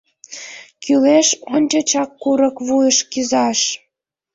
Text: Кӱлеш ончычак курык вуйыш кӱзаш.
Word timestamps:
Кӱлеш 0.83 1.27
ончычак 1.53 2.09
курык 2.21 2.55
вуйыш 2.65 2.97
кӱзаш. 3.11 3.59